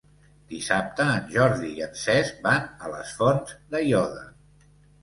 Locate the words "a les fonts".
2.89-3.57